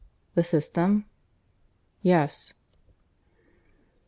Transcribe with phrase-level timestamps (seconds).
[0.33, 1.05] "The system?"
[2.01, 2.53] "Yes."